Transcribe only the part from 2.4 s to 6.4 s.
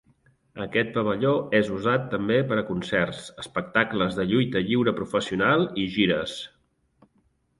per a concerts, espectacles de lluita lliure professional i gires.